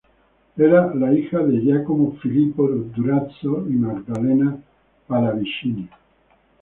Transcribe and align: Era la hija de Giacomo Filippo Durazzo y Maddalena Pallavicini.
Era 0.57 0.95
la 0.95 1.13
hija 1.13 1.37
de 1.43 1.61
Giacomo 1.61 2.17
Filippo 2.23 2.67
Durazzo 2.67 3.67
y 3.69 3.73
Maddalena 3.73 4.57
Pallavicini. 5.05 5.87